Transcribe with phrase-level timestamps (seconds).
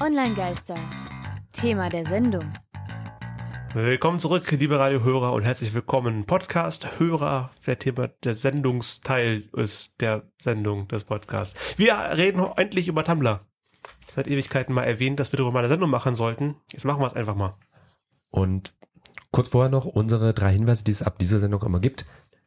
[0.00, 0.76] Online-Geister.
[1.52, 2.52] Thema der Sendung.
[3.74, 6.24] Willkommen zurück, liebe Radiohörer und herzlich willkommen.
[6.24, 11.58] Podcast-Hörer, wer Thema der Sendungsteil ist, der Sendung des Podcasts.
[11.76, 13.46] Wir reden endlich über Tumblr.
[14.16, 16.56] Seit Ewigkeiten mal erwähnt, dass wir darüber mal eine Sendung machen sollten.
[16.72, 17.56] Jetzt machen wir es einfach mal.
[18.30, 18.74] Und
[19.30, 22.04] kurz vorher noch unsere drei Hinweise, die es ab dieser Sendung immer gibt.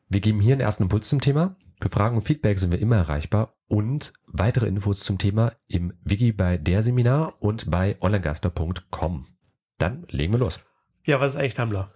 [0.10, 1.56] Wir geben hier einen ersten Impuls zum Thema.
[1.80, 6.32] Für Fragen und Feedback sind wir immer erreichbar und weitere Infos zum Thema im Wiki
[6.32, 9.28] bei der Seminar und bei onlinegaster.com.
[9.78, 10.60] Dann legen wir los.
[11.04, 11.92] Ja, was ist eigentlich Tumblr?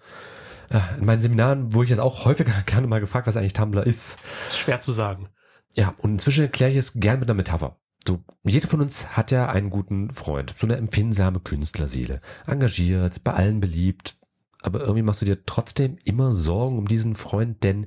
[0.70, 3.86] Äh, In meinen Seminaren wurde ich jetzt auch häufiger gerne mal gefragt, was eigentlich Tumblr
[3.86, 4.20] ist.
[4.50, 5.30] Ist schwer zu sagen.
[5.76, 7.78] Ja, und inzwischen erkläre ich es gern mit einer Metapher.
[8.08, 13.34] So, jeder von uns hat ja einen guten Freund, so eine empfindsame Künstlerseele, engagiert, bei
[13.34, 14.18] allen beliebt,
[14.62, 17.86] aber irgendwie machst du dir trotzdem immer Sorgen um diesen Freund, denn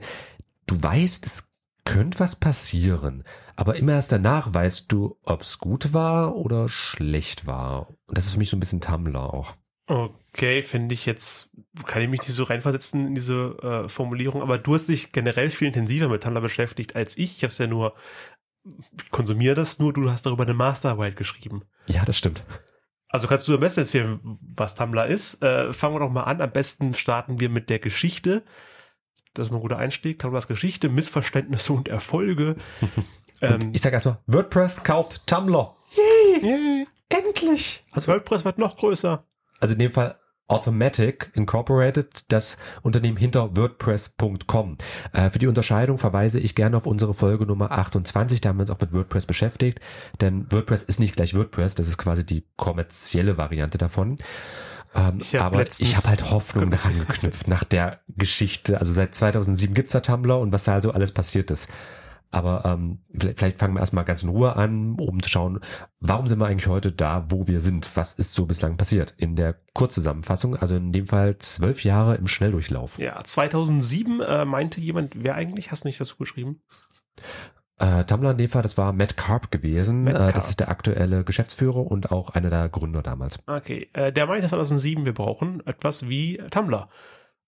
[0.66, 1.48] du weißt, es
[1.84, 3.24] könnte was passieren,
[3.56, 7.91] aber immer erst danach weißt du, ob es gut war oder schlecht war.
[8.06, 9.55] Und das ist für mich so ein bisschen Tumblr auch.
[9.87, 11.50] Okay, finde ich jetzt,
[11.86, 15.50] kann ich mich nicht so reinversetzen in diese äh, Formulierung, aber du hast dich generell
[15.50, 17.36] viel intensiver mit Tumblr beschäftigt als ich.
[17.36, 17.95] Ich habe es ja nur,
[18.64, 21.64] ich konsumiere das nur, du hast darüber eine Masterarbeit geschrieben.
[21.86, 22.45] Ja, das stimmt.
[23.08, 25.42] Also kannst du am besten erzählen, was Tumblr ist.
[25.42, 26.41] Äh, fangen wir doch mal an.
[26.41, 28.42] Am besten starten wir mit der Geschichte.
[29.34, 30.18] Das ist ein guter Einstieg.
[30.18, 32.56] Tumblrs Geschichte, Missverständnisse und Erfolge.
[33.42, 35.77] ähm, Ich sag erstmal, WordPress kauft Tumblr.
[36.42, 37.84] yay, Endlich!
[37.92, 39.24] also WordPress wird noch größer.
[39.60, 44.77] Also in dem Fall Automatic Incorporated, das Unternehmen hinter WordPress.com.
[45.12, 48.62] Äh, für die Unterscheidung verweise ich gerne auf unsere Folge Nummer 28, da haben wir
[48.62, 49.80] uns auch mit WordPress beschäftigt,
[50.20, 54.16] denn WordPress ist nicht gleich WordPress, das ist quasi die kommerzielle Variante davon.
[54.95, 58.78] Ähm, Ich hab aber ich habe halt Hoffnung daran geknüpft, nach der Geschichte.
[58.78, 61.69] Also seit 2007 gibt's ja Tumblr und was da also alles passiert ist.
[62.31, 65.61] Aber ähm, vielleicht, vielleicht fangen wir erstmal ganz in Ruhe an, um zu schauen,
[66.01, 67.89] warum sind wir eigentlich heute da, wo wir sind?
[67.97, 69.14] Was ist so bislang passiert?
[69.19, 72.98] In der Kurzzusammenfassung, also in dem Fall zwölf Jahre im Schnelldurchlauf.
[72.98, 75.70] Ja, 2007 äh, meinte jemand, wer eigentlich?
[75.70, 76.61] Hast du nicht dazu geschrieben?
[77.79, 80.05] Äh, Tumblr in dem Fall, das war Matt Karp gewesen.
[80.05, 83.39] Matt Äh, das ist der aktuelle Geschäftsführer und auch einer der Gründer damals.
[83.46, 86.89] Okay, äh, der meinte 2007, wir brauchen etwas wie Tumblr.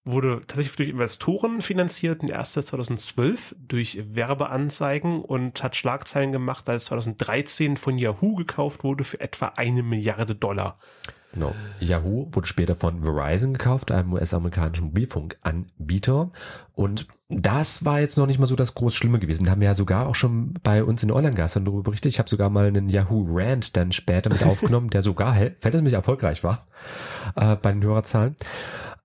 [0.04, 6.86] Wurde tatsächlich durch Investoren finanziert, in erster 2012 durch Werbeanzeigen und hat Schlagzeilen gemacht, als
[6.86, 10.78] 2013 von Yahoo gekauft wurde für etwa eine Milliarde Dollar.
[11.32, 11.54] Genau.
[11.80, 16.30] Yahoo wurde später von Verizon gekauft, einem US-amerikanischen Mobilfunkanbieter.
[16.72, 19.44] Und das war jetzt noch nicht mal so das groß Schlimme gewesen.
[19.44, 22.12] Da haben wir ja sogar auch schon bei uns in Online-Gastern darüber berichtet.
[22.12, 26.66] Ich habe sogar mal einen Yahoo-Rant dann später mit aufgenommen, der sogar verhältnismäßig erfolgreich war
[27.34, 28.36] äh, bei den Hörerzahlen.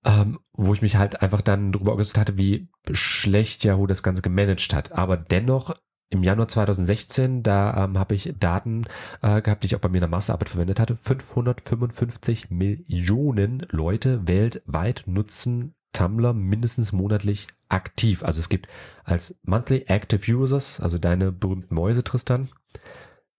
[0.03, 4.21] Ähm, wo ich mich halt einfach dann darüber geäußert hatte, wie schlecht Yahoo das Ganze
[4.21, 4.93] gemanagt hat.
[4.93, 5.75] Aber dennoch
[6.11, 8.85] im Januar 2016, da ähm, habe ich Daten
[9.21, 10.95] äh, gehabt, die ich auch bei mir in der Masterarbeit verwendet hatte.
[10.95, 18.23] 555 Millionen Leute weltweit nutzen Tumblr mindestens monatlich aktiv.
[18.23, 18.67] Also es gibt
[19.03, 22.49] als Monthly Active Users, also deine berühmten Mäuse, Tristan.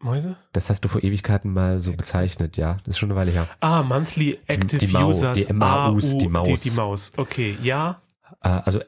[0.01, 0.37] Mäuse?
[0.53, 2.79] Das hast du vor Ewigkeiten mal so bezeichnet, ja.
[2.85, 3.49] Das ist schon eine Weile her.
[3.61, 5.47] Ah, Monthly Active die Mau- Users.
[5.47, 6.61] die MAUs, AU, die Maus.
[6.63, 7.13] Die, die Maus.
[7.17, 8.01] Okay, ja.
[8.43, 8.81] Äh, also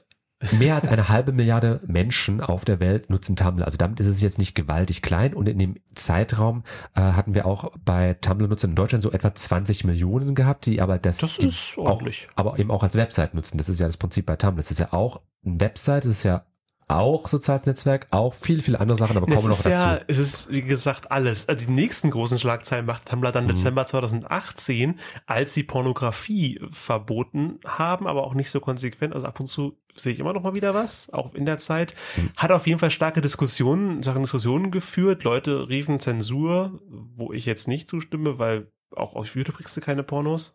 [0.53, 3.65] mehr als eine halbe Milliarde Menschen auf der Welt nutzen Tumblr.
[3.65, 5.35] Also damit ist es jetzt nicht gewaltig klein.
[5.35, 6.63] Und in dem Zeitraum
[6.95, 10.99] äh, hatten wir auch bei Tumblr-Nutzern in Deutschland so etwa 20 Millionen gehabt, die aber
[10.99, 12.29] das, Das ist auch, ordentlich.
[12.37, 13.59] aber eben auch als Website nutzen.
[13.59, 14.57] Das ist ja das Prinzip bei Tumblr.
[14.59, 16.45] Das ist ja auch ein Website, das ist ja
[16.87, 19.71] auch soziales Netzwerk, auch viel, viele andere Sachen, aber kommen wir noch dazu.
[19.71, 21.49] ja, es ist, wie gesagt, alles.
[21.49, 23.33] Also die nächsten großen Schlagzeilen macht Tumblr Mhm.
[23.33, 29.15] dann Dezember 2018, als sie Pornografie verboten haben, aber auch nicht so konsequent.
[29.15, 31.95] Also ab und zu sehe ich immer noch mal wieder was, auch in der Zeit.
[32.37, 35.25] Hat auf jeden Fall starke Diskussionen, Sachen Diskussionen geführt.
[35.25, 40.05] Leute riefen Zensur, wo ich jetzt nicht zustimme, weil auch auf YouTube kriegst du keine
[40.05, 40.55] Pornos.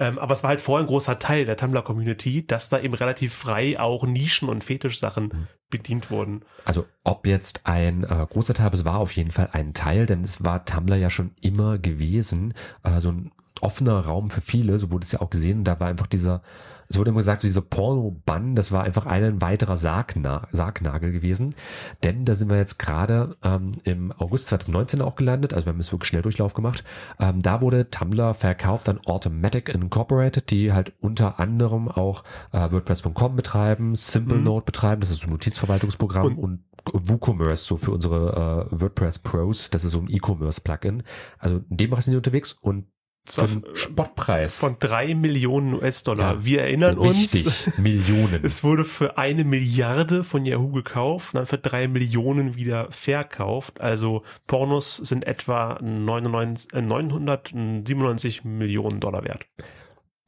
[0.00, 3.32] Ähm, aber es war halt vorher ein großer Teil der Tumblr-Community, dass da eben relativ
[3.32, 5.46] frei auch Nischen- und Fetischsachen Mhm.
[5.70, 6.44] bedient wurden.
[6.64, 10.06] Also ob jetzt ein äh, großer Teil, aber es war auf jeden Fall ein Teil,
[10.06, 13.30] denn es war Tumblr ja schon immer gewesen, äh, so ein
[13.60, 16.42] offener Raum für viele, so wurde es ja auch gesehen, und da war einfach dieser,
[16.88, 21.54] es wurde immer gesagt, so dieser Porno-Bann, das war einfach ein weiterer Sargna Sargnagel gewesen,
[22.02, 25.80] denn da sind wir jetzt gerade ähm, im August 2019 auch gelandet, also wir haben
[25.80, 26.84] es wirklich schnell Durchlauf gemacht,
[27.18, 33.36] ähm, da wurde Tumblr verkauft an Automatic Incorporated, die halt unter anderem auch äh, WordPress.com
[33.36, 36.60] betreiben, SimpleNote betreiben, das ist so ein Notizverwaltungsprogramm und,
[36.92, 41.02] WooCommerce, so für unsere äh, WordPress Pros, das ist so ein E-Commerce-Plugin.
[41.38, 42.86] Also in dem Bereich sind die unterwegs und
[43.26, 44.58] Für einen Spottpreis.
[44.58, 46.34] von drei Millionen US-Dollar.
[46.34, 48.40] Ja, Wir erinnern Richtig, uns, Millionen.
[48.44, 53.80] es wurde für eine Milliarde von Yahoo gekauft und dann für drei Millionen wieder verkauft.
[53.80, 59.46] Also Pornos sind etwa 99, äh, 997 Millionen Dollar wert.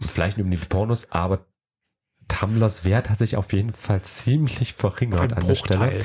[0.00, 1.46] Vielleicht nicht um die Pornos, aber
[2.28, 5.98] Tumblrs Wert hat sich auf jeden Fall ziemlich verringert an der Stelle.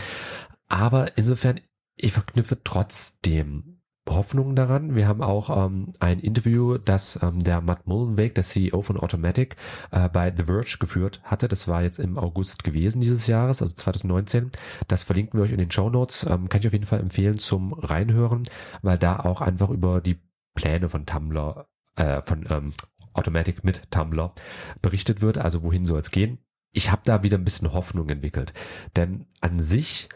[0.68, 1.60] Aber insofern,
[1.96, 3.71] ich verknüpfe trotzdem
[4.10, 4.96] Hoffnungen daran.
[4.96, 9.56] Wir haben auch ähm, ein Interview, das ähm, der Matt Mullenweg, der CEO von Automatic,
[9.92, 11.48] äh, bei The Verge geführt hatte.
[11.48, 14.50] Das war jetzt im August gewesen dieses Jahres, also 2019.
[14.88, 16.24] Das verlinken wir euch in den Show Notes.
[16.24, 18.44] Ähm, kann ich auf jeden Fall empfehlen zum Reinhören,
[18.82, 20.20] weil da auch einfach über die
[20.56, 22.74] Pläne von Tumblr, äh, von ähm,
[23.14, 24.34] Automatic mit Tumblr
[24.82, 25.38] berichtet wird.
[25.38, 26.40] Also wohin soll es gehen?
[26.72, 28.54] Ich habe da wieder ein bisschen Hoffnung entwickelt.
[28.96, 30.10] Denn an sich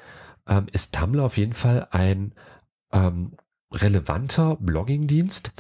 [0.48, 2.34] ähm, ist Tumblr auf jeden Fall ein
[2.92, 3.36] ähm,
[3.76, 5.52] relevanter Blogging-Dienst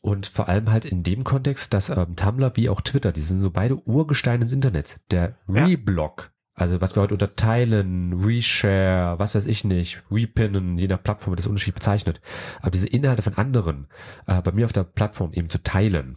[0.00, 3.40] und vor allem halt in dem Kontext, dass ähm, Tumblr wie auch Twitter, die sind
[3.40, 4.98] so beide Urgesteine des Internets.
[5.10, 5.36] Der.
[5.48, 11.02] Reblog, also was wir heute unter Teilen, Reshare, was weiß ich nicht, Repinnen, je nach
[11.02, 12.20] Plattform wird das Unterschied bezeichnet.
[12.60, 13.86] Aber diese Inhalte von anderen
[14.26, 16.16] äh, bei mir auf der Plattform eben zu teilen,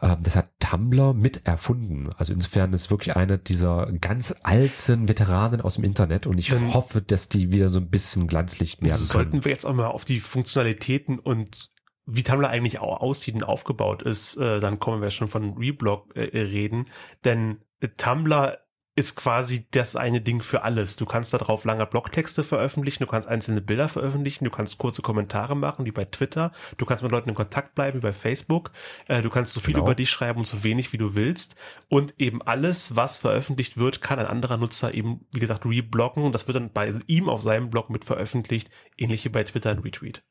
[0.00, 2.10] ähm, das hat Tumblr mit erfunden.
[2.16, 6.74] Also insofern ist wirklich einer dieser ganz alten Veteranen aus dem Internet und ich Dann-
[6.74, 9.06] hoffe, dass die wieder so ein bisschen Glanzlicht werden können.
[9.06, 11.70] Sollten wir jetzt auch mal auf die Funktionalitäten und
[12.06, 16.14] wie Tumblr eigentlich auch aussieht und aufgebaut ist, äh, dann kommen wir schon von Reblog
[16.16, 16.88] äh, reden.
[17.24, 18.58] Denn äh, Tumblr
[18.96, 20.94] ist quasi das eine Ding für alles.
[20.96, 25.02] Du kannst da drauf lange Blogtexte veröffentlichen, du kannst einzelne Bilder veröffentlichen, du kannst kurze
[25.02, 28.70] Kommentare machen, wie bei Twitter, du kannst mit Leuten in Kontakt bleiben, wie bei Facebook,
[29.08, 29.86] äh, du kannst so viel Genau.
[29.86, 31.56] über dich schreiben und so wenig, wie du willst.
[31.88, 36.32] Und eben alles, was veröffentlicht wird, kann ein anderer Nutzer eben, wie gesagt, rebloggen und
[36.32, 39.80] das wird dann bei ihm auf seinem Blog mit veröffentlicht, ähnlich wie bei Twitter ein
[39.80, 40.22] Retweet.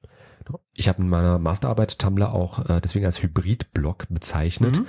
[0.74, 4.86] Ich habe in meiner Masterarbeit Tumblr auch äh, deswegen als Hybrid-Blog bezeichnet, Mhm.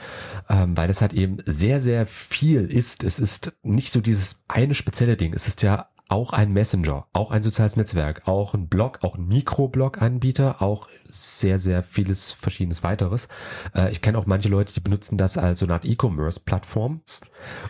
[0.49, 3.05] ähm, weil es halt eben sehr, sehr viel ist.
[3.05, 5.35] Es ist nicht so dieses eine spezielle Ding.
[5.35, 9.27] Es ist ja auch ein Messenger, auch ein soziales Netzwerk, auch ein Blog, auch ein
[9.27, 13.29] Mikroblog-Anbieter, auch sehr, sehr vieles verschiedenes weiteres.
[13.75, 17.01] Äh, ich kenne auch manche Leute, die benutzen das als so eine Art E-Commerce-Plattform,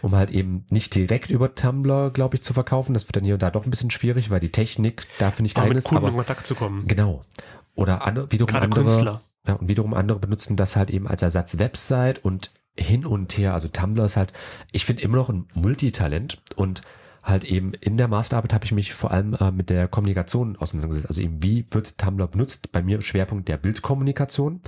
[0.02, 2.94] um halt eben nicht direkt über Tumblr, glaube ich, zu verkaufen.
[2.94, 5.54] Das wird dann hier und da doch ein bisschen schwierig, weil die Technik dafür nicht
[5.54, 5.88] geeignet mit ist.
[5.88, 6.86] Kunden Aber in Kontakt zu kommen.
[6.88, 7.24] Genau.
[7.74, 9.22] Oder andere, wiederum Gerade andere, Künstler.
[9.46, 13.54] ja, und wiederum andere benutzen das halt eben als Ersatz Website und hin und her.
[13.54, 14.32] Also Tumblr ist halt,
[14.72, 16.82] ich finde immer noch ein Multitalent und
[17.22, 21.08] halt eben in der Masterarbeit habe ich mich vor allem äh, mit der Kommunikation auseinandergesetzt.
[21.08, 22.70] Also eben, wie wird Tumblr benutzt?
[22.70, 24.60] Bei mir Schwerpunkt der Bildkommunikation.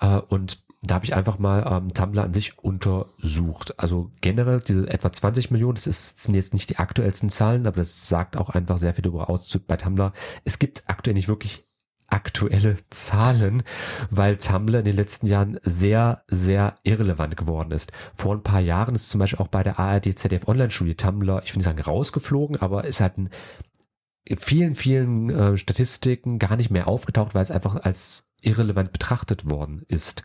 [0.00, 3.78] Äh, und da habe ich einfach mal ähm, Tumblr an sich untersucht.
[3.78, 7.76] Also generell diese etwa 20 Millionen, das ist, sind jetzt nicht die aktuellsten Zahlen, aber
[7.76, 10.12] das sagt auch einfach sehr viel darüber aus zu, bei Tumblr.
[10.44, 11.64] Es gibt aktuell nicht wirklich
[12.12, 13.62] aktuelle Zahlen,
[14.10, 17.92] weil Tumblr in den letzten Jahren sehr, sehr irrelevant geworden ist.
[18.12, 21.52] Vor ein paar Jahren ist zum Beispiel auch bei der ARD ZDF Online-Studie Tumblr, ich
[21.52, 26.86] will nicht sagen rausgeflogen, aber ist halt in vielen, vielen äh, Statistiken gar nicht mehr
[26.86, 30.24] aufgetaucht, weil es einfach als irrelevant betrachtet worden ist.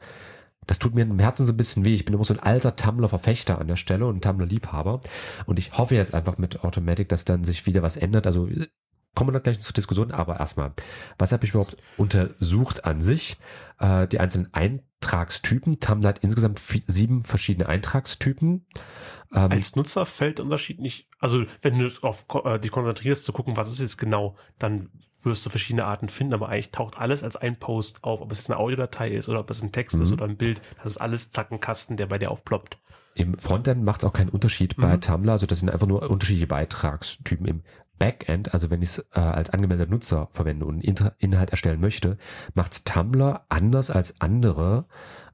[0.66, 1.96] Das tut mir im Herzen so ein bisschen weh.
[1.96, 5.00] Ich bin immer so ein alter Tumblr-Verfechter an der Stelle und Tumblr-Liebhaber.
[5.46, 8.28] Und ich hoffe jetzt einfach mit Automatic, dass dann sich wieder was ändert.
[8.28, 8.50] Also
[9.18, 10.74] kommen wir dann gleich zur Diskussion, aber erstmal,
[11.18, 13.38] was habe ich überhaupt untersucht an sich?
[13.80, 15.80] Äh, die einzelnen Eintragstypen.
[15.80, 18.68] Tumblr hat insgesamt sieben verschiedene Eintragstypen.
[19.34, 21.10] Ähm, Als Nutzer fällt der Unterschied nicht.
[21.20, 24.90] Also wenn du auf äh, dich konzentrierst zu gucken, was ist jetzt genau, dann
[25.24, 28.38] wirst du verschiedene Arten finden, aber eigentlich taucht alles als ein Post auf, ob es
[28.38, 30.14] jetzt eine Audiodatei ist oder ob es ein Text ist Mhm.
[30.14, 30.62] oder ein Bild.
[30.78, 32.78] Das ist alles zack ein Kasten, der bei dir aufploppt.
[33.16, 35.02] Im Frontend macht es auch keinen Unterschied bei Mhm.
[35.02, 37.48] Tumblr, also das sind einfach nur unterschiedliche Beitragstypen.
[37.48, 37.64] Im
[38.00, 41.82] Backend, also wenn ich es äh, als angemeldeter Nutzer verwende und einen Inter Inhalt erstellen
[41.82, 42.18] möchte,
[42.54, 44.86] macht Tumblr anders als andere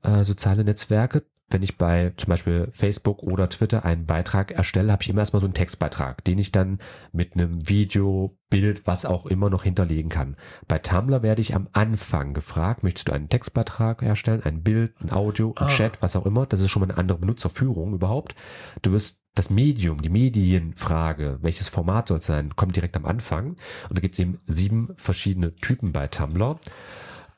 [0.04, 1.24] äh, soziale Netzwerke.
[1.50, 5.42] Wenn ich bei zum Beispiel Facebook oder Twitter einen Beitrag erstelle, habe ich immer erstmal
[5.42, 6.80] so einen Textbeitrag, den ich dann
[7.12, 10.36] mit einem Video, Bild, was auch immer noch hinterlegen kann.
[10.68, 15.12] Bei Tumblr werde ich am Anfang gefragt, möchtest du einen Textbeitrag erstellen, ein Bild, ein
[15.12, 15.70] Audio, ein Ah.
[15.70, 16.46] Chat, was auch immer.
[16.48, 18.36] Das ist schon mal eine andere Benutzerführung überhaupt.
[18.82, 23.56] Du wirst das Medium, die Medienfrage, welches Format soll es sein, kommt direkt am Anfang.
[23.90, 26.60] Und da gibt es eben sieben verschiedene Typen bei Tumblr.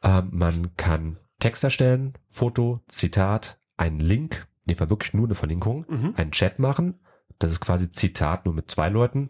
[0.03, 5.35] Ähm, man kann Text erstellen, Foto, Zitat, einen Link, in dem Fall wirklich nur eine
[5.35, 6.13] Verlinkung, Mhm.
[6.17, 6.99] einen Chat machen,
[7.39, 9.29] das ist quasi Zitat nur mit zwei Leuten,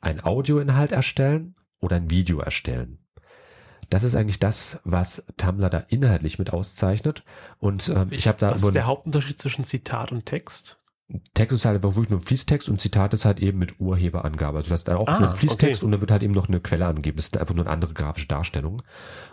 [0.00, 2.98] ein Audioinhalt erstellen oder ein Video erstellen.
[3.90, 7.24] Das ist eigentlich das, was Tumblr da inhaltlich mit auszeichnet.
[7.58, 10.78] Und ähm, ich habe da Was ist der Hauptunterschied zwischen Zitat und Text?
[11.34, 14.58] Text ist halt einfach wirklich nur Fließtext und Zitat ist halt eben mit Urheberangabe.
[14.58, 15.84] Also das ist dann auch Ah, nur ein Fließtext okay.
[15.84, 17.16] und dann wird halt eben noch eine Quelle angegeben.
[17.16, 18.82] Das ist einfach nur eine andere grafische Darstellung.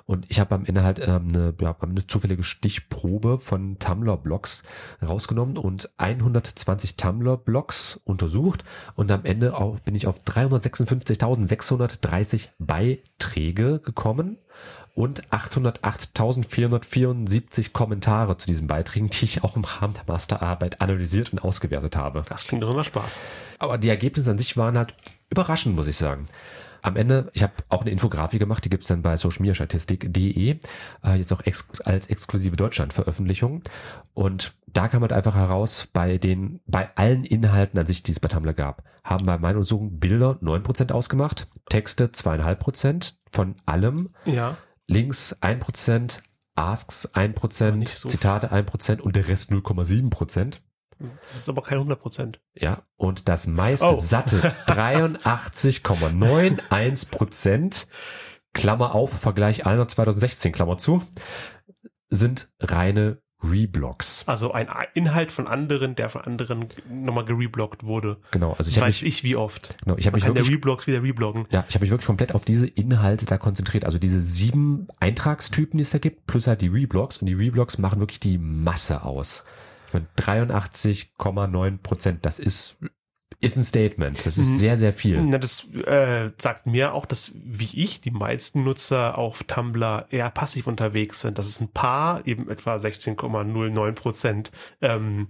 [0.05, 4.63] Und ich habe am Ende halt ähm, eine, ja, eine zufällige Stichprobe von Tumblr-Blogs
[5.01, 8.63] rausgenommen und 120 Tumblr-Blogs untersucht
[8.95, 14.37] und am Ende auch, bin ich auf 356.630 Beiträge gekommen
[14.99, 21.39] und 808.474 Kommentare zu diesen Beiträgen, die ich auch im Rahmen der Masterarbeit analysiert und
[21.39, 22.25] ausgewertet habe.
[22.27, 23.21] Das klingt doch nach Spaß.
[23.59, 24.93] Aber die Ergebnisse an sich waren halt
[25.29, 26.25] überraschend, muss ich sagen.
[26.81, 30.59] Am Ende, ich habe auch eine Infografik gemacht, die gibt's dann bei socialmediastatistik.de,
[31.05, 33.61] äh, jetzt auch ex als exklusive Deutschland-Veröffentlichung.
[34.13, 38.19] Und da kam halt einfach heraus, bei den, bei allen Inhalten an sich, die es
[38.19, 44.57] bei Tumblr gab, haben bei meiner Untersuchung Bilder 9% ausgemacht, Texte 2,5% von allem, Ja.
[44.89, 46.19] Links 1%,
[46.55, 50.59] Asks 1%, nicht so Zitate 1% und der Rest 0,7%.
[51.23, 52.41] Das ist aber kein 100 Prozent.
[52.53, 53.95] Ja, und das meiste, Oh.
[53.97, 57.87] satte 83,91 Prozent,
[58.53, 61.01] Klammer auf, Vergleich einer 2016, Klammer zu,
[62.09, 64.23] sind reine Reblocks.
[64.25, 68.17] Also ein Inhalt von anderen, der von anderen nochmal gereblockt wurde.
[68.31, 69.77] Genau, also ich habe Weiß mich, ich wie oft.
[69.83, 71.45] genau, ich habe mich kann der wirklich, Reblocks wieder rebloggen.
[71.49, 73.85] ja, ich habe mich wirklich komplett auf diese Inhalte da konzentriert.
[73.85, 77.19] Also diese sieben Eintragstypen, die es da gibt, plus halt die Reblocks.
[77.19, 79.45] Und die Reblocks machen wirklich die Masse aus.
[79.87, 82.77] Ich meine, 83,9 Prozent, das ist,
[83.41, 84.25] ist ein Statement.
[84.25, 85.21] Das ist sehr, sehr viel.
[85.21, 90.29] Na, das äh, sagt mir auch, dass wie ich die meisten Nutzer auf Tumblr eher
[90.29, 91.37] passiv unterwegs sind.
[91.37, 95.29] Dass es ein paar, eben etwa 16,09 Prozent ähm,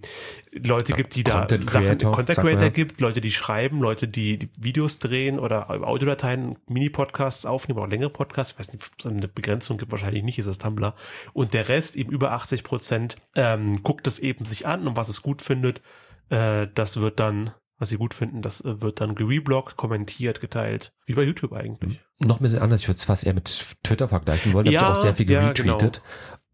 [0.51, 2.69] Leute gibt, die da Content Sachen, Creator, Content Creator ja.
[2.69, 8.09] gibt, Leute, die schreiben, Leute, die, die Videos drehen oder Audiodateien, Mini-Podcasts aufnehmen, auch längere
[8.09, 8.53] Podcasts.
[8.53, 10.95] Ich weiß nicht, ob es eine Begrenzung gibt, wahrscheinlich nicht, ist das Tumblr.
[11.33, 15.09] Und der Rest, eben über 80 Prozent, ähm, guckt es eben sich an und was
[15.09, 15.83] es gut findet,
[16.29, 20.93] äh, das wird dann was sie gut finden, das äh, wird dann gereblockt, kommentiert, geteilt.
[21.05, 21.99] Wie bei YouTube eigentlich.
[22.19, 22.81] noch ein bisschen anders.
[22.81, 24.65] Ich würde es fast eher mit Twitter vergleichen wollen.
[24.65, 26.01] Da Ja, habt ihr auch sehr viel ja, geretweetet.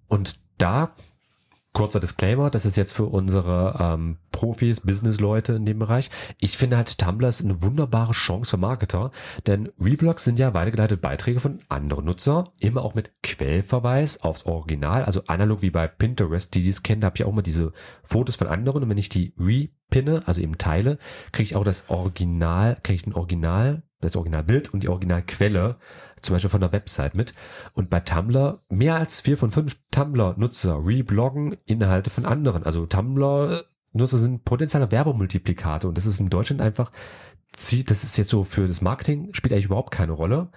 [0.08, 0.96] Und da,
[1.74, 6.10] kurzer Disclaimer, das ist jetzt für unsere ähm, Profis, Business-Leute in dem Bereich.
[6.39, 9.12] Ich finde halt Tumblr ist eine wunderbare Chance für Marketer,
[9.48, 15.03] denn Reblogs sind ja weitergeleitete Beiträge von anderen Nutzer, immer auch mit Quellverweis aufs Original,
[15.03, 18.36] also analog wie bei Pinterest, die dies kennen, da habe ich auch immer diese Fotos
[18.36, 19.34] von anderen und wenn ich die
[19.85, 20.97] repinne, also eben teile,
[21.31, 25.77] kriege ich auch das Original, kriege ich ein Original, das Originalbild und die Originalquelle,
[26.21, 27.33] zum Beispiel von der Website mit.
[27.73, 32.63] Und bei Tumblr, mehr als vier von fünf Tumblr-Nutzer rebloggen Inhalte von anderen.
[32.63, 36.91] Also Tumblr-Nutzer sind potenzielle Werbemultiplikate und das ist in Deutschland einfach,
[37.51, 40.49] das ist jetzt so für das Marketing, spielt eigentlich überhaupt keine Rolle.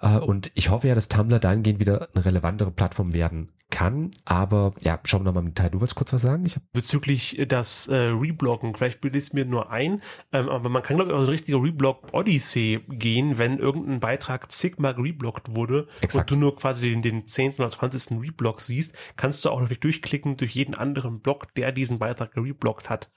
[0.00, 4.10] Äh, Und ich hoffe ja, dass Tumblr dahingehend wieder eine relevantere Plattform werden kann.
[4.24, 5.68] Aber ja, schauen wir nochmal im Detail.
[5.68, 6.46] Du wolltest kurz was sagen?
[6.46, 10.00] Ich Bezüglich äh, das äh, Rebloggen, vielleicht bildet es mir nur ein,
[10.32, 14.50] ähm, aber man kann glaube ich auch so eine richtige Reblog-Odyssee gehen, wenn irgendein Beitrag
[14.50, 16.30] zigmal gerebloggt wurde Exakt.
[16.30, 17.56] und du nur quasi den, den 10.
[17.58, 18.18] oder 20.
[18.22, 22.88] Reblog siehst, kannst du auch natürlich durchklicken durch jeden anderen Blog, der diesen Beitrag gerebloggt
[22.88, 23.10] hat.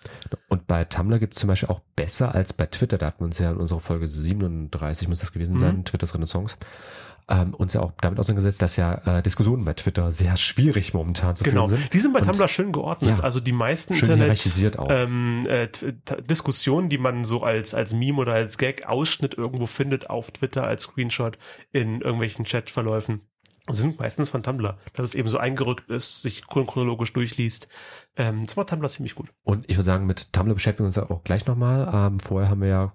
[0.49, 3.25] Und bei Tumblr gibt es zum Beispiel auch besser als bei Twitter, da hatten wir
[3.27, 5.85] uns ja in unserer Folge 37, muss das gewesen sein, Mhm.
[5.85, 6.57] Twitters Renaissance,
[7.29, 11.36] ähm, uns ja auch damit auseinandergesetzt, dass ja äh, Diskussionen bei Twitter sehr schwierig momentan
[11.36, 11.93] zu Genau, führen sind.
[11.93, 13.17] die sind bei Und Tumblr schön geordnet.
[13.17, 14.41] Ja, also die meisten Internet
[14.89, 15.67] ähm, äh,
[16.27, 20.63] Diskussionen, die man so als als Meme oder als Gag Ausschnitt irgendwo findet auf Twitter
[20.63, 21.38] als Screenshot
[21.71, 23.21] in irgendwelchen Chatverläufen
[23.71, 27.67] sind meistens von Tumblr, dass es eben so eingerückt ist, sich chron- chronologisch durchliest.
[28.17, 29.29] Ähm, das macht Tumblr ziemlich gut.
[29.43, 31.88] Und ich würde sagen, mit Tumblr beschäftigen wir uns ja auch gleich nochmal.
[31.93, 32.93] Ähm, vorher haben wir ja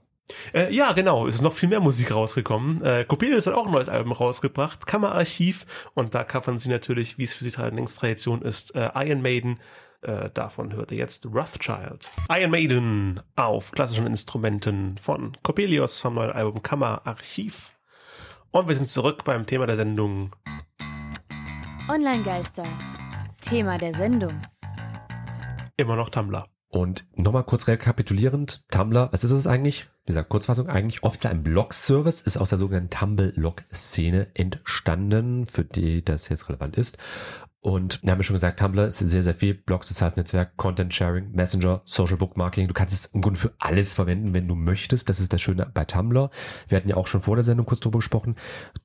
[0.55, 1.27] Äh, ja, genau.
[1.27, 2.83] Es ist noch viel mehr Musik rausgekommen.
[2.83, 5.67] Äh, Coppelius hat auch ein neues Album rausgebracht, Kammerarchiv.
[5.95, 9.61] Und da covern sie natürlich, wie es für sie längst Tradition ist, äh, Iron Maiden.
[10.03, 12.11] Äh, davon hört ihr jetzt Rothschild.
[12.29, 17.73] Iron Maiden auf klassischen Instrumenten von Coppelius vom neuen Album Kammerarchiv.
[18.51, 20.35] Und wir sind zurück beim Thema der Sendung.
[21.89, 22.67] Online-Geister.
[23.41, 24.43] Thema der Sendung.
[25.77, 26.47] Immer noch Tumblr.
[26.75, 29.87] Und nochmal kurz rekapitulierend, Tumblr, was ist es eigentlich?
[30.07, 36.05] Wie gesagt, Kurzfassung, eigentlich offiziell ein Blog-Service, ist aus der sogenannten Tumblr-Log-Szene entstanden, für die
[36.05, 36.99] das jetzt relevant ist.
[37.61, 40.93] Und wir haben ja schon gesagt, Tumblr ist sehr, sehr viel Blog, soziales Netzwerk, Content
[40.93, 42.67] Sharing, Messenger, Social Bookmarking.
[42.67, 45.09] Du kannst es im Grunde für alles verwenden, wenn du möchtest.
[45.09, 46.31] Das ist das Schöne bei Tumblr.
[46.67, 48.35] Wir hatten ja auch schon vor der Sendung kurz drüber gesprochen.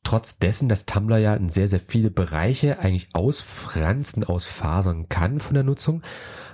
[0.03, 5.55] Trotz dessen, dass Tumblr ja in sehr, sehr viele Bereiche eigentlich ausfranzen, ausfasern kann von
[5.55, 6.03] der Nutzung,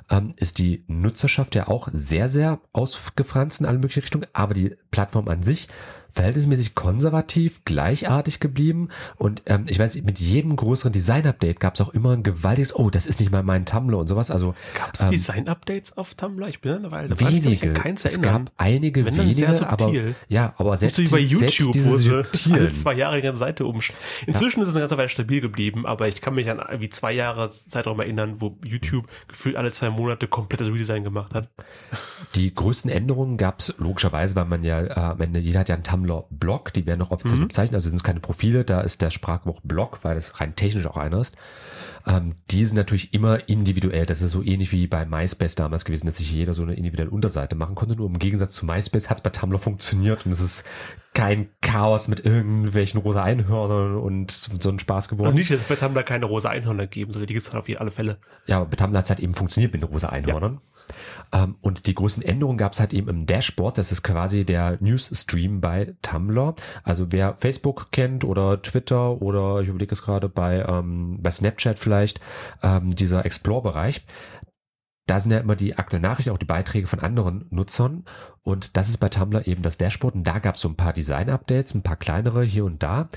[0.10, 4.28] ähm, ist die Nutzerschaft ja auch sehr, sehr ausgefranst in alle möglichen Richtungen.
[4.34, 5.68] Aber die Plattform an sich
[6.16, 8.90] verhältnismäßig konservativ, gleichartig geblieben.
[9.18, 12.90] Und ähm, ich weiß, mit jedem größeren Design-Update gab es auch immer ein gewaltiges, oh,
[12.90, 14.32] das ist nicht mal mein Tumblr und sowas.
[14.32, 16.48] Also Gab es ähm, Design-Updates auf Tumblr?
[16.48, 17.30] Ich bin eine Weile dabei.
[17.30, 17.74] Ich wenige.
[17.74, 19.92] kann keins Es gab einige Wenn wenige, sehr aber
[20.30, 23.66] ja, aber selbst bei diese- selbst YouTube, wo sie alle zwei Jahre die ganze Seite
[23.66, 24.00] umstellen.
[24.26, 27.12] Inzwischen ist es eine ganze Weile stabil geblieben, aber ich kann mich an wie zwei
[27.12, 31.50] Jahre Zeitraum erinnern, wo YouTube gefühlt alle zwei Monate komplettes Redesign gemacht hat.
[32.36, 35.76] Die größten Änderungen gab es logischerweise, weil man ja äh, am Ende, jeder hat ja
[35.76, 37.48] einen Tumblr-Blog, die werden noch offiziell Mhm.
[37.48, 40.86] bezeichnet, also sind es keine Profile, da ist der Sprachgebrauch Blog, weil das rein technisch
[40.86, 41.36] auch einer ist.
[42.08, 46.06] Ähm, die sind natürlich immer individuell, das ist so ähnlich wie bei MySpace damals gewesen,
[46.06, 49.18] dass sich jeder so eine individuelle Unterseite machen konnte, nur im Gegensatz zu MySpace hat
[49.18, 50.64] es bei Tumblr funktioniert und es ist
[51.14, 55.28] kein Chaos mit irgendwelchen rosa Einhörnern und so ein Spaß geworden.
[55.28, 57.64] Also nicht, dass es bei Tumblr keine rosa Einhörner geben, sondern die gibt es halt
[57.70, 58.18] auf alle Fälle.
[58.46, 60.54] Ja, aber bei Tumblr hat es halt eben funktioniert mit den rosa Einhörnern.
[60.54, 60.60] Ähm,
[61.62, 63.78] und die größten Änderungen gab es halt eben im Dashboard.
[63.78, 66.56] Das ist quasi der Newsstream bei Tumblr.
[66.84, 71.80] Also wer Facebook kennt oder Twitter oder ich überlege es gerade bei, ähm, bei Snapchat
[71.80, 72.20] vielleicht,
[72.64, 74.06] ähm, dieser Explore-Bereich.
[75.08, 78.06] Da sind ja immer die aktuellen Nachrichten, auch die Beiträge von anderen Nutzern.
[78.42, 80.16] Und das ist bei Tumblr eben das Dashboard.
[80.16, 83.10] Und da gab es so ein paar Design-Updates, ein paar kleinere hier und da.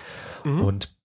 [0.44, 0.60] Mhm.
[0.60, 0.97] Und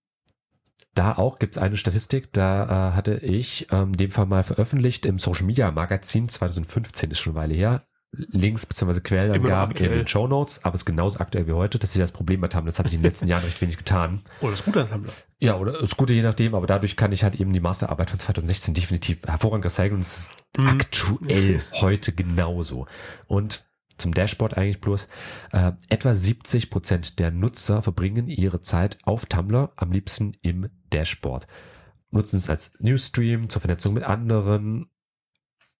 [0.94, 5.18] da auch gibt's eine Statistik, da äh, hatte ich ähm, dem Fall mal veröffentlicht im
[5.18, 7.82] Social Media Magazin 2015, ist schon eine Weile her.
[8.16, 9.00] Links bzw.
[9.00, 11.80] Quellenangaben in den Show Notes, aber ist genauso aktuell wie heute.
[11.80, 12.66] Das ist ja das Problem bei Tumblr.
[12.68, 14.22] Das hat sich in den letzten Jahren recht wenig getan.
[14.40, 15.12] Oh, das ist gut an Tumblr.
[15.40, 18.20] Ja, oder ist gut, je nachdem, aber dadurch kann ich halt eben die Masterarbeit von
[18.20, 20.68] 2016 definitiv hervorragend recyceln und es ist Mhm.
[20.68, 22.86] aktuell heute genauso.
[23.26, 23.64] Und
[23.98, 25.08] zum Dashboard eigentlich bloß,
[25.52, 31.46] äh, etwa 70 Prozent der Nutzer verbringen ihre Zeit auf Tumblr, am liebsten im Dashboard.
[32.10, 34.88] Nutzen es als Newsstream, zur Vernetzung mit anderen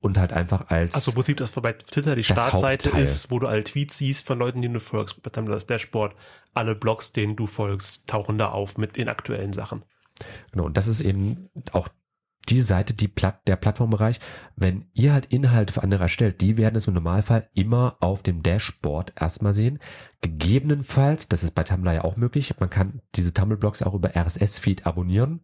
[0.01, 3.03] und halt einfach als Also im Prinzip, das bei Twitter die Startseite Hauptteil.
[3.03, 5.23] ist, wo du alle Tweets siehst von Leuten, denen du folgst.
[5.23, 6.15] Bei Tumblr das Dashboard.
[6.53, 9.85] Alle Blogs, denen du folgst, tauchen da auf mit den aktuellen Sachen.
[10.53, 11.89] Genau, und das ist eben auch
[12.49, 14.21] die Seite, die Platt, der Plattformbereich.
[14.57, 18.43] Wenn ihr halt Inhalte für andere erstellt, die werden es im Normalfall immer auf dem
[18.43, 19.79] Dashboard erstmal sehen.
[20.21, 24.87] Gegebenenfalls, das ist bei Tumblr ja auch möglich, man kann diese Tumblr-Blogs auch über RSS-Feed
[24.87, 25.41] abonnieren.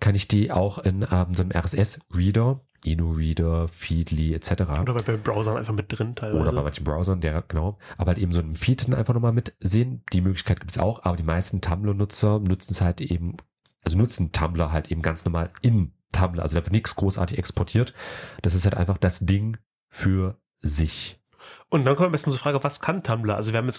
[0.00, 4.62] Kann ich die auch in ähm, so einem RSS-Reader, InnoReader, Feedly etc.
[4.80, 6.40] Oder bei, Browsern einfach mit drin teilweise.
[6.40, 7.78] Oder bei manchen Browsern, der, genau.
[7.96, 10.02] Aber halt eben so einen Feed dann einfach nochmal mitsehen.
[10.12, 13.36] Die Möglichkeit gibt es auch, aber die meisten Tumblr-Nutzer nutzen es halt eben,
[13.84, 16.42] also nutzen Tumblr halt eben ganz normal in Tumblr.
[16.42, 17.94] Also da wird nichts großartig exportiert.
[18.42, 19.58] Das ist halt einfach das Ding
[19.88, 21.20] für sich.
[21.68, 23.34] Und dann kommt am besten zur Frage, was kann Tumblr?
[23.34, 23.70] Also wir haben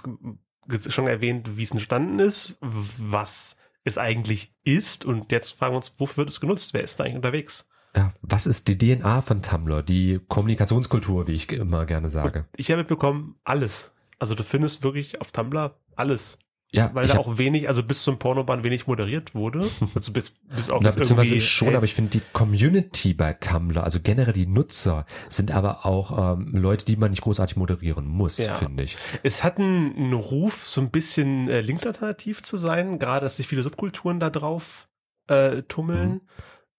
[0.70, 5.78] jetzt schon erwähnt, wie es entstanden ist, was es eigentlich ist und jetzt fragen wir
[5.78, 6.74] uns, wofür wird es genutzt?
[6.74, 7.70] Wer ist da eigentlich unterwegs?
[7.96, 9.82] Ja, was ist die DNA von Tumblr?
[9.82, 12.46] Die Kommunikationskultur, wie ich immer gerne sage.
[12.56, 13.94] Ich habe mitbekommen, alles.
[14.20, 16.38] Also du findest wirklich auf Tumblr alles.
[16.72, 19.70] Ja, Weil ich da hab, auch wenig, also bis zum Pornobahn wenig moderiert wurde.
[19.96, 23.84] Also bis, bis auf na, beziehungsweise irgendwie schon, aber ich finde die Community bei Tumblr,
[23.84, 28.38] also generell die Nutzer, sind aber auch ähm, Leute, die man nicht großartig moderieren muss,
[28.38, 28.56] Ja.
[28.56, 28.98] finde ich.
[29.24, 33.48] Es hat einen, einen Ruf, so ein bisschen äh, linksalternativ zu sein, gerade dass sich
[33.48, 34.90] viele Subkulturen da drauf
[35.28, 36.10] äh, tummeln.
[36.12, 36.22] Mhm.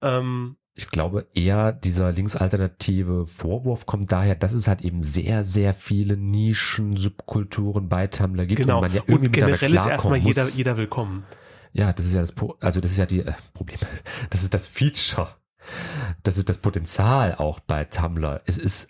[0.02, 5.74] Ähm, Ich glaube eher, dieser linksalternative Vorwurf kommt daher, dass es halt eben sehr, sehr
[5.74, 8.76] viele Nischen, Subkulturen bei Tumblr gibt genau.
[8.76, 10.54] und man ja irgendwie und generell ist erstmal jeder, muss.
[10.54, 11.24] jeder willkommen.
[11.72, 13.76] Ja, das ist ja das, also das ist ja die äh, Problem,
[14.30, 15.34] das ist das Feature,
[16.22, 18.40] das ist das Potenzial auch bei Tumblr.
[18.46, 18.86] Es ist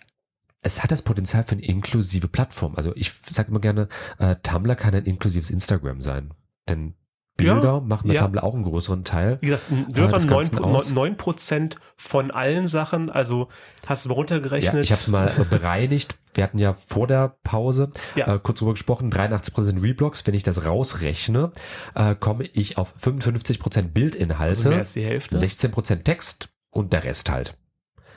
[0.61, 2.75] es hat das Potenzial für eine inklusive Plattform.
[2.75, 6.35] Also ich sage immer gerne, äh, Tumblr kann ein inklusives Instagram sein.
[6.67, 6.93] Denn
[7.39, 8.21] Bilder Ja, machen bei ja.
[8.23, 9.37] Tumblr auch einen größeren Teil.
[9.41, 10.91] Wie gesagt, wir des waren Ganzen 9, aus.
[10.91, 13.47] 9 Prozent von allen Sachen, also
[13.87, 14.73] hast du mal runtergerechnet.
[14.75, 16.15] Ja, ich habe es mal äh, bereinigt.
[16.33, 18.35] Wir hatten ja vor der Pause Ja.
[18.35, 20.25] äh, kurz drüber gesprochen, 83% Reblocks.
[20.27, 21.51] Wenn ich das rausrechne,
[21.95, 25.37] äh, komme ich auf 55% Bildinhalte, also mehr als die Hälfte.
[25.37, 27.55] 16% Text und der Rest halt.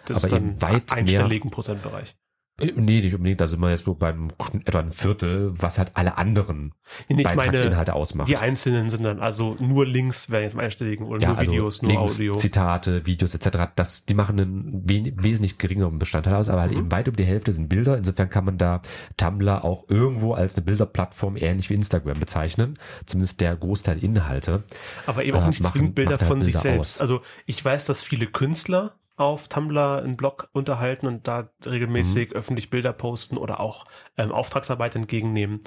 [0.07, 2.15] das aber ist dann weit mehr- einstelligen Prozentbereich.
[2.61, 3.41] Äh, Nee, nicht unbedingt.
[3.41, 4.29] Da sind wir jetzt so beim
[4.67, 6.75] etwa ein Viertel, was halt alle anderen
[7.09, 8.29] Nee, ich meine, Beitragsinhalte ausmacht.
[8.29, 11.91] die einzelnen sind dann also nur Links wären jetzt im einstelligen oder nur Videos, nur
[11.93, 12.33] also Links, Audio.
[12.35, 13.71] Zitate, Videos etc.
[13.75, 16.79] Das, die machen einen wen, wesentlich geringeren Bestandteil aus, aber halt Mhm.
[16.79, 17.97] eben weit über die Hälfte sind Bilder.
[17.97, 18.83] Insofern kann man da
[19.17, 22.79] Tumblr auch irgendwo als eine Bilderplattform ähnlich wie Instagram bezeichnen.
[23.07, 24.63] Zumindest der Großteil Inhalte.
[25.07, 26.97] Aber eben auch äh, nicht machen- zwingend Bilder macht halt von sich Bilder selbst.
[26.97, 27.01] aus.
[27.01, 32.37] Also ich weiß, dass viele Künstler auf Tumblr einen Blog unterhalten und da regelmäßig Mhm.
[32.37, 33.85] öffentlich Bilder posten oder auch
[34.17, 35.61] ähm, Auftragsarbeit entgegennehmen.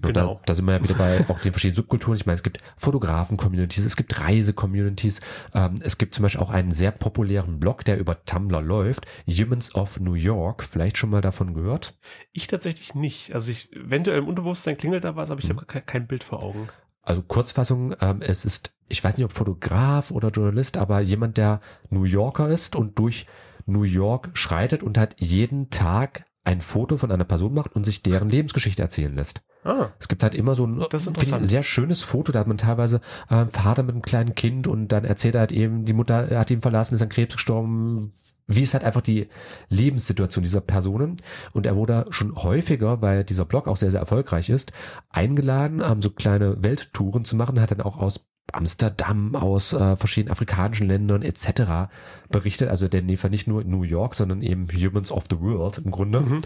[0.00, 0.12] Genau.
[0.12, 0.34] Genau.
[0.34, 2.16] Da, da sind wir ja wieder bei auch den verschiedenen Subkulturen.
[2.16, 5.20] Ich meine, es gibt Fotografen-Communities, es gibt Reise-Communities.
[5.54, 9.06] Ähm, es gibt zum Beispiel auch einen sehr populären Blog, der über Tumblr läuft.
[9.26, 10.62] Humans of New York.
[10.62, 11.94] Vielleicht schon mal davon gehört?
[12.32, 13.34] Ich tatsächlich nicht.
[13.34, 15.56] Also ich, eventuell im Unterbewusstsein klingelt da was, aber ich Mhm.
[15.56, 16.68] habe kein, kein Bild vor Augen.
[17.02, 21.60] Also Kurzfassung, ähm, es ist, ich weiß nicht, ob Fotograf oder Journalist, aber jemand, der
[21.90, 23.26] New Yorker ist und durch
[23.66, 28.02] New York schreitet und halt jeden Tag ein Foto von einer Person macht und sich
[28.02, 29.42] deren Lebensgeschichte erzählen lässt.
[29.64, 32.40] Ah, Es gibt halt immer so ein, Das ist ich, ein sehr schönes Foto, da
[32.40, 35.52] hat man teilweise äh, einen Vater mit einem kleinen Kind und dann erzählt er halt
[35.52, 38.12] eben, die Mutter hat ihn verlassen, ist an Krebs gestorben.
[38.46, 39.28] Wie ist halt einfach die
[39.68, 41.16] Lebenssituation dieser Personen?
[41.52, 44.72] Und er wurde schon häufiger, weil dieser Blog auch sehr, sehr erfolgreich ist,
[45.10, 48.20] eingeladen, ähm, so kleine Welttouren zu machen, hat dann auch aus
[48.52, 51.90] Amsterdam, aus äh, verschiedenen afrikanischen Ländern etc.
[52.30, 52.68] berichtet.
[52.68, 55.90] Also der liefert nicht nur in New York, sondern eben Humans of the World im
[55.90, 56.20] Grunde.
[56.20, 56.38] Mhm.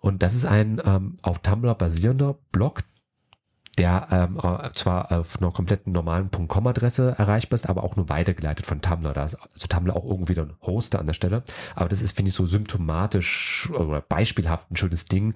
[0.00, 2.82] Und das ist ein ähm, auf Tumblr basierender Blog,
[3.78, 8.66] der ähm, äh, zwar auf einer kompletten normalen .com-Adresse erreichbar ist, aber auch nur weitergeleitet
[8.66, 9.14] von Tumblr.
[9.14, 11.44] Da ist also Tumblr auch irgendwie dann Hoster an der Stelle.
[11.74, 15.34] Aber das ist, finde ich, so symptomatisch oder beispielhaft ein schönes Ding,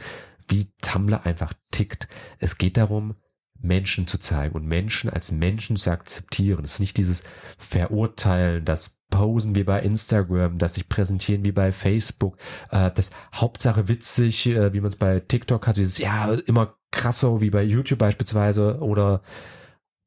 [0.48, 2.08] wie Tumblr einfach tickt.
[2.38, 3.14] Es geht darum,
[3.60, 6.64] Menschen zu zeigen und Menschen als Menschen zu akzeptieren.
[6.64, 7.22] Es ist nicht dieses
[7.58, 12.36] Verurteilen, das Posen wie bei Instagram, das sich präsentieren wie bei Facebook,
[12.70, 17.40] äh, das Hauptsache witzig, äh, wie man es bei TikTok hat, dieses ja immer krasser
[17.40, 19.22] wie bei YouTube beispielsweise oder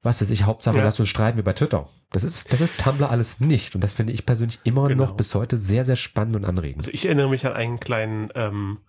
[0.03, 0.83] was weiß ich, Hauptsache Ja.
[0.83, 1.87] lass uns streiten wie bei Twitter.
[2.11, 5.05] Das ist, das ist Tumblr alles nicht und das finde ich persönlich immer Genau.
[5.05, 6.77] noch bis heute sehr, sehr spannend und anregend.
[6.81, 8.79] Also ich erinnere mich an einen kleinen ähm,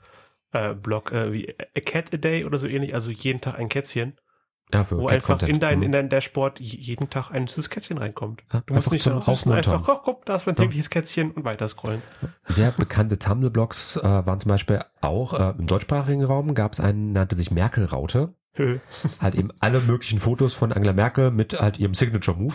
[0.53, 3.69] äh, Blog äh, wie A Cat a Day oder so ähnlich, also jeden Tag ein
[3.71, 4.15] Kätzchen,
[4.75, 5.85] ja, für wo einfach in dein, Mhm.
[5.85, 8.43] in dein Dashboard jeden Tag ein süßes Kätzchen reinkommt.
[8.53, 9.53] Ja, Du musst nicht zum Aufmuntern.
[9.75, 10.63] einfach, guck, guck, da ist mein Ja.
[10.65, 12.03] tägliches Kätzchen und weiter scrollen.
[12.47, 17.13] Sehr bekannte Tumblr-Blogs äh, waren zum Beispiel auch äh, im deutschsprachigen Raum gab es einen,
[17.13, 18.35] nannte sich Merkel-Raute.
[19.21, 22.55] Halt eben alle möglichen Fotos von Angela Merkel mit halt ihrem Signature-Move.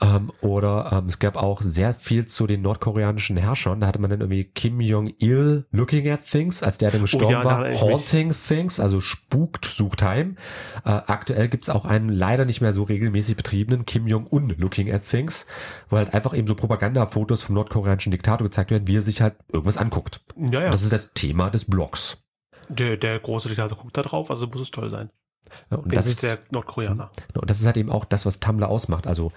[0.00, 3.80] Ähm, oder ähm, es gab auch sehr viel zu den nordkoreanischen Herrschern.
[3.80, 7.30] Da hatte man dann irgendwie Kim Jong-il looking at things, als der dann gestorben Oh
[7.30, 7.70] ja, war.
[7.70, 7.80] ich mich.
[7.80, 10.36] Haunting things, also spukt, sucht heim.
[10.84, 15.06] Äh, aktuell gibt's auch einen leider nicht mehr so regelmäßig betriebenen Kim Jong-un looking at
[15.06, 15.46] things,
[15.88, 19.34] wo halt einfach eben so Propagandafotos vom nordkoreanischen Diktator gezeigt werden, wie er sich halt
[19.52, 20.20] irgendwas anguckt.
[20.36, 20.70] Ja, ja.
[20.70, 22.18] Das ist das Thema des Blogs.
[22.68, 25.10] Der, der große Diktator guckt da drauf, also muss es toll sein.
[25.70, 27.10] Ja, und Bin das ist der Nordkoreaner.
[27.34, 29.06] Und das ist halt eben auch das, was Tumblr ausmacht.
[29.06, 29.32] Also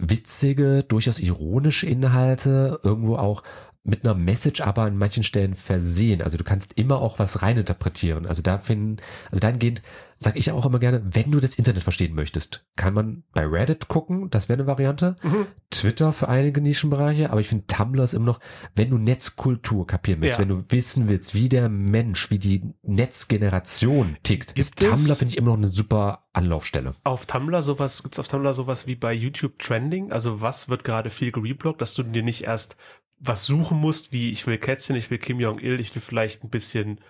[0.00, 3.42] witzige, durchaus ironische Inhalte, irgendwo auch
[3.82, 6.20] mit einer Message, aber an manchen Stellen versehen.
[6.22, 8.26] Also du kannst immer auch was reininterpretieren.
[8.26, 8.98] Also da finden,
[9.30, 9.80] also dahingehend
[10.18, 13.88] sage ich auch immer gerne, wenn du das Internet verstehen möchtest, kann man bei Reddit
[13.88, 15.16] gucken, das wäre eine Variante.
[15.22, 15.46] Mhm.
[15.70, 18.40] Twitter für einige Nischenbereiche, aber ich finde Tumblr ist immer noch,
[18.76, 20.42] wenn du Netzkultur kapieren willst, Ja.
[20.42, 25.14] wenn du wissen willst, wie der Mensch, wie die Netzgeneration tickt, ist Gibt es- Tumblr,
[25.16, 26.94] finde ich, immer noch eine super Anlaufstelle.
[27.04, 30.12] Auf Tumblr sowas, gibt's auf Tumblr sowas wie bei YouTube Trending?
[30.12, 32.76] Also was wird gerade viel gereblockt, dass du dir nicht erst
[33.20, 36.48] was suchen musst, wie ich will Kätzchen, ich will Kim Jong-il, ich will vielleicht ein
[36.48, 37.00] bisschen,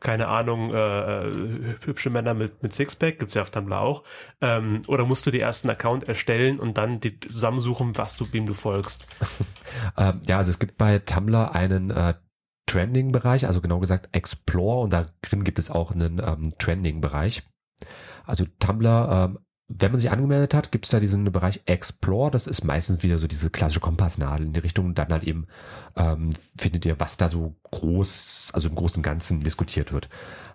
[0.00, 4.04] keine Ahnung, äh, äh, hübsche Männer mit, mit Sixpack, gibt's ja auf Tumblr auch.
[4.40, 8.32] Ähm, oder musst du dir erst einen Account erstellen und dann die zusammensuchen, was du,
[8.32, 9.04] wem du folgst?
[9.98, 12.14] Ähm, ja, also es gibt bei Tumblr einen äh,
[12.66, 17.42] Trending-Bereich, also genau gesagt Explore und da drin gibt es auch einen ähm, Trending-Bereich.
[18.24, 22.46] Also Tumblr, ähm, wenn man sich angemeldet hat, gibt es da diesen Bereich Explore, das
[22.46, 25.46] ist meistens wieder so diese klassische Kompassnadel in die Richtung und dann halt eben
[25.96, 30.08] ähm, findet ihr, was da so groß, also im Großen und Ganzen diskutiert wird.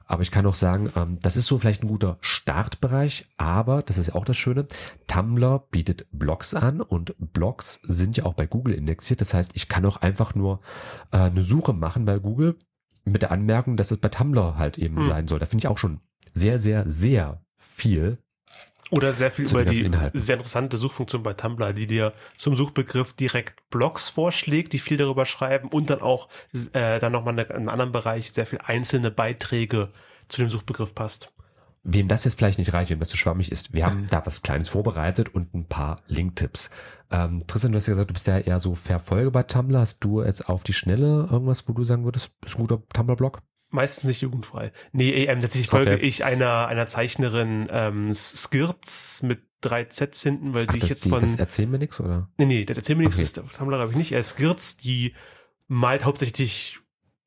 [0.06, 3.98] Aber ich kann auch sagen, ähm, das ist so vielleicht ein guter Startbereich, aber das
[3.98, 4.66] ist auch das Schöne,
[5.08, 9.22] Tumblr bietet Blogs an und Blogs sind ja auch bei Google indexiert.
[9.22, 10.62] Das heißt, ich kann auch einfach nur
[11.12, 12.58] äh, eine Suche machen bei Google
[13.04, 15.08] mit der Anmerkung, dass es bei Tumblr halt eben Hm.
[15.08, 15.40] sein soll.
[15.40, 16.00] Da finde ich auch schon
[16.34, 18.18] sehr, sehr, sehr viel.
[18.92, 20.20] Oder sehr viel über die Inhalten.
[20.20, 25.26] sehr interessante Suchfunktion bei Tumblr, die dir zum Suchbegriff direkt Blogs vorschlägt, die viel darüber
[25.26, 26.28] schreiben und dann auch
[26.74, 29.90] äh, dann nochmal in einem anderen Bereich sehr viel einzelne Beiträge
[30.28, 31.32] zu dem Suchbegriff passt.
[31.84, 34.44] Wem das jetzt vielleicht nicht reicht, wem das zu schwammig ist, wir haben da was
[34.44, 36.70] Kleines vorbereitet und ein paar Linktipps.
[37.10, 39.80] Ähm, Tristan, du hast ja gesagt, du bist ja eher so Verfolger bei Tumblr.
[39.80, 43.42] Hast du jetzt auf die Schnelle irgendwas, wo du sagen würdest, ist ein guter Tumblr-Blog?
[43.72, 44.72] Meistens nicht jugendfrei.
[44.92, 45.86] Nee, ähm, tatsächlich Okay.
[45.86, 50.82] folge ich einer, einer Zeichnerin ähm, Skirts mit drei Zs hinten, weil Ach, die ich
[50.82, 51.22] das, jetzt die, von...
[51.22, 52.30] das erzählen mir nichts, oder?
[52.38, 53.30] Nee, nee, das erzählt mir nichts, Okay.
[53.36, 54.12] das auf Tumblr habe ich nicht.
[54.12, 55.14] Er Skirts, die
[55.68, 56.80] malt hauptsächlich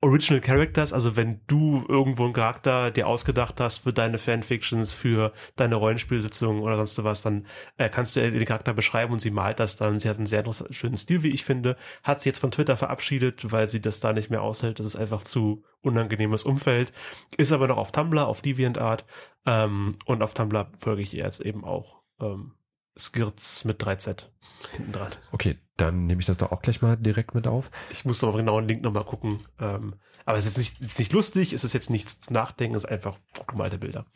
[0.04, 5.32] Original Characters, also wenn du irgendwo einen Charakter dir ausgedacht hast für deine Fanfictions, für
[5.56, 7.46] deine Rollenspielsitzungen oder sonst was, dann
[7.78, 9.98] äh, kannst du den Charakter beschreiben und sie malt das dann.
[9.98, 11.76] Sie hat einen sehr schönen Stil, wie ich finde.
[12.02, 14.78] Hat sie jetzt von Twitter verabschiedet, weil sie das da nicht mehr aushält.
[14.78, 16.92] Das ist einfach zu unangenehmes Umfeld.
[17.38, 19.06] Ist aber noch auf Tumblr, auf DeviantArt.
[19.46, 22.02] Ähm, und auf Tumblr folge ich ihr jetzt eben auch.
[22.20, 22.52] Ähm,
[22.96, 24.24] Skirts mit 3Z
[24.72, 25.10] hinten dran.
[25.32, 27.70] Okay, dann nehme ich das doch auch gleich mal direkt mit auf.
[27.90, 29.40] Ich muss aber genau einen Link nochmal gucken.
[29.58, 32.84] Ähm, aber es ist nicht, ist nicht lustig, es ist jetzt nichts zu nachdenken, es
[32.84, 34.06] ist einfach gemalte Bilder.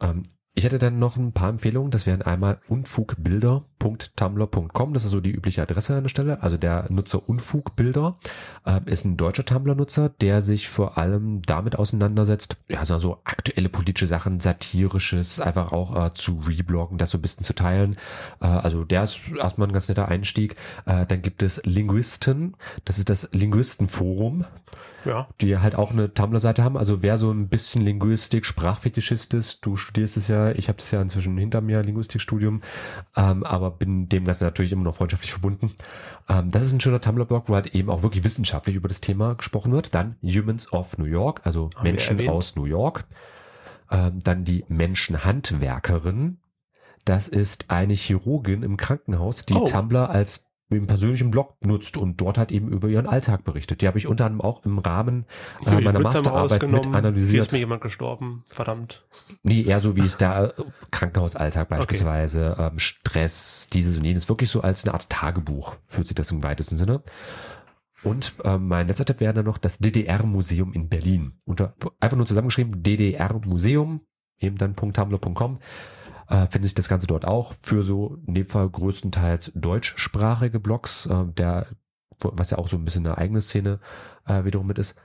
[0.00, 0.22] Ähm,
[0.56, 1.90] ich hätte dann noch ein paar Empfehlungen.
[1.90, 4.94] Das wären einmal unfugbilder.tumblr.com.
[4.94, 6.42] Das ist so die übliche Adresse an der Stelle.
[6.42, 8.16] Also der Nutzer Unfugbilder
[8.64, 13.68] äh, ist ein deutscher Tumblr-Nutzer, der sich vor allem damit auseinandersetzt, ja, so also aktuelle
[13.68, 17.96] politische Sachen, satirisches, einfach auch äh, zu rebloggen, das so ein bisschen zu teilen.
[18.40, 20.54] Äh, also der ist erstmal ein ganz netter Einstieg.
[20.86, 22.56] Äh, dann gibt es Linguisten.
[22.86, 24.46] Das ist das Linguistenforum
[25.06, 25.28] ja.
[25.40, 26.76] die halt auch eine Tumblr-Seite haben.
[26.76, 30.90] Also wer so ein bisschen Linguistik, Sprachfetischist ist, du studierst es ja, ich habe es
[30.90, 32.60] ja inzwischen hinter mir, Linguistikstudium,
[33.16, 35.72] ähm, aber bin dem Ganzen natürlich immer noch freundschaftlich verbunden.
[36.28, 39.34] Ähm, das ist ein schöner Tumblr-Blog, wo halt eben auch wirklich wissenschaftlich über das Thema
[39.34, 39.94] gesprochen wird.
[39.94, 43.04] Dann Humans of New York, also haben Menschen aus New York.
[43.90, 46.38] Ähm, dann die Menschenhandwerkerin.
[47.04, 49.64] Das ist eine Chirurgin im Krankenhaus, die oh.
[49.64, 53.82] Tumblr als im persönlichen Blog nutzt und dort halt eben über ihren Alltag berichtet.
[53.82, 55.26] Die habe ich unter anderem auch im Rahmen
[55.64, 57.30] äh, meiner Masterarbeit mit analysiert.
[57.30, 59.06] Hier ist mir jemand gestorben, verdammt.
[59.44, 60.52] Nee, eher so wie es da äh,
[60.90, 62.66] Krankenhausalltag beispielsweise, okay.
[62.66, 66.42] ähm, Stress, dieses und jenes, wirklich so als eine Art Tagebuch fühlt sich das im
[66.42, 67.02] weitesten Sinne.
[68.02, 71.38] Und ähm, mein letzter Tipp wäre dann noch das DDR-Museum in Berlin.
[71.44, 74.00] Unter, einfach nur zusammengeschrieben, DDR-Museum,
[74.38, 75.60] eben dann .tumblr.com
[76.28, 81.06] äh, findet sich das Ganze dort auch für so in dem Fall größtenteils deutschsprachige Blogs,
[81.06, 81.66] äh, der,
[82.20, 83.80] was ja auch so ein bisschen eine eigene Szene
[84.26, 84.96] äh, wiederum mit ist.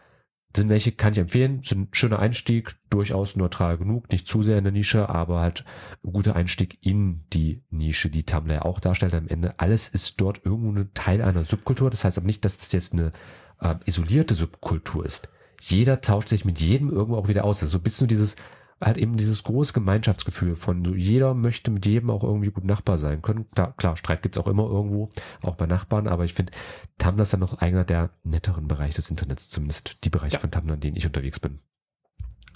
[0.53, 4.65] Sind welche, kann ich empfehlen, sind schöner Einstieg, durchaus neutral genug, nicht zu sehr in
[4.65, 5.63] der Nische, aber halt
[6.03, 9.59] ein guter Einstieg in die Nische, die Tumblr auch darstellt am Ende.
[9.59, 12.91] Alles ist dort irgendwo ein Teil einer Subkultur, das heißt aber nicht, dass das jetzt
[12.91, 13.13] eine
[13.61, 15.29] äh, isolierte Subkultur ist.
[15.61, 17.61] Jeder tauscht sich mit jedem irgendwo auch wieder aus.
[17.61, 18.35] Also so ein bisschen dieses,
[18.81, 22.97] halt eben dieses große Gemeinschaftsgefühl von so jeder möchte mit jedem auch irgendwie gut Nachbar
[22.97, 23.49] sein können.
[23.51, 25.09] Klar, klar Streit gibt's auch immer irgendwo,
[25.41, 26.51] auch bei Nachbarn, aber ich finde,
[26.97, 30.39] Tumblr ist dann noch einer der netteren Bereiche des Internets, zumindest die Bereiche ja.
[30.39, 31.59] von Tumblr, in denen ich unterwegs bin.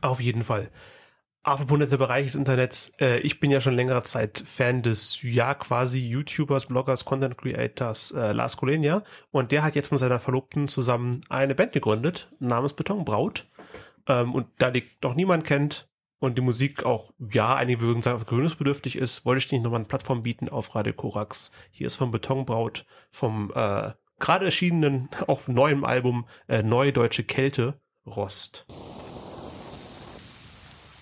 [0.01, 0.69] Auf jeden Fall.
[1.45, 5.53] Apropos netter Bereich des Internets, äh, ich bin ja schon längere Zeit Fan des, ja,
[5.53, 10.67] quasi YouTubers, Bloggers, Content Creators äh, Lars Kolenia und der hat jetzt mit seiner Verlobten
[10.67, 13.45] zusammen eine Band gegründet, namens Betonbraut.
[14.07, 15.87] Ähm, und da die doch niemand kennt,
[16.19, 19.87] und die Musik auch, ja, einige würden sagen, gewöhnungsbedürftig ist, wollte ich nicht nochmal eine
[19.87, 21.51] Plattform bieten auf Radio Korax.
[21.71, 27.79] Hier ist vom Betonbraut, vom äh, gerade erschienenen, auch neuen Album äh, Neue Deutsche Kälte,
[28.05, 28.65] Rost.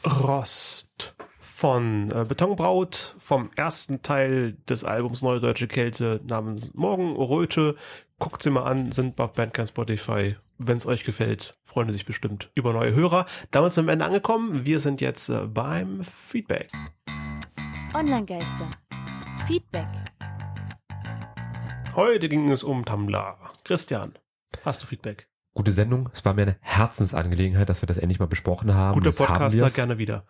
[0.06, 1.16] Rost
[1.64, 7.76] von äh, Betonbraut, vom ersten Teil des Albums Neue Deutsche Kälte namens Morgenröte.
[8.20, 12.52] Guckt sie mal an, sind auf Bandcamp Spotify wenn es euch gefällt, freuen sich bestimmt
[12.56, 13.26] über neue Hörer.
[13.52, 14.66] Damit sind wir am Ende angekommen.
[14.66, 16.72] Wir sind jetzt äh, beim Feedback.
[17.94, 18.72] Online-Geister.
[19.48, 19.88] Feedback.
[21.96, 23.38] Heute ging es um Tumblr.
[23.64, 24.14] Christian,
[24.64, 25.28] hast du Feedback?
[25.54, 26.10] Gute Sendung.
[26.14, 28.96] Es war mir eine Herzensangelegenheit, dass wir das endlich mal besprochen haben.
[28.96, 30.26] Guter Podcaster, gerne wieder.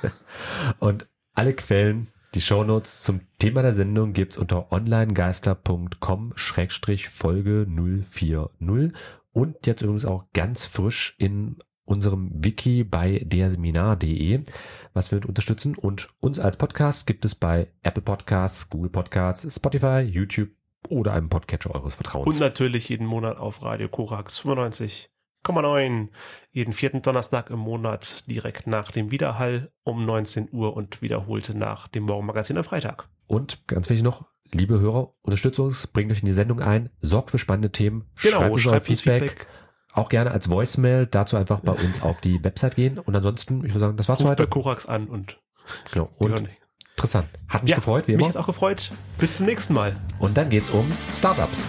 [0.78, 8.92] Und alle Quellen, die Shownotes zum Thema der Sendung gibt's unter onlinegeister.com-folge 040
[9.32, 14.42] und jetzt übrigens auch ganz frisch in unserem Wiki bei derseminar.de,
[14.94, 15.76] was wir mit unterstützen.
[15.76, 20.50] Und uns als Podcast gibt es bei Apple Podcasts, Google Podcasts, Spotify, YouTube
[20.88, 22.26] oder einem Podcatcher eures Vertrauens.
[22.26, 24.38] Und natürlich jeden Monat auf Radio Korax
[25.44, 26.08] 95,9.
[26.52, 31.88] Jeden vierten Donnerstag im Monat direkt nach dem Wiederhall um 19 Uhr und wiederholte nach
[31.88, 33.08] dem Morgenmagazin am Freitag.
[33.26, 37.30] Und ganz wichtig noch, liebe Hörer, unterstützt uns, bringt euch in die Sendung ein, sorgt
[37.30, 39.46] für spannende Themen, genau, schreibt uns schreibt Feedback, Feedback,
[39.92, 42.98] Auch gerne als Voicemail, dazu einfach bei uns auf die Website gehen.
[42.98, 44.42] Und ansonsten, ich würde sagen, das war's Ruft für heute.
[44.44, 45.40] bei Korax an und
[45.92, 46.10] genau.
[46.16, 46.48] Und
[46.96, 47.28] interessant.
[47.48, 48.26] Hat mich ja, gefreut, wie immer.
[48.26, 48.90] Mich hat auch gefreut.
[49.18, 49.96] Bis zum nächsten Mal.
[50.18, 51.68] Und dann geht's um Startups.